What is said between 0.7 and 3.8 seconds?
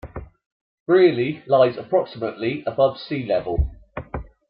Brierley lies approximately above sea level.